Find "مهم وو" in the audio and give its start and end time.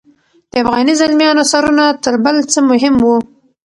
2.71-3.17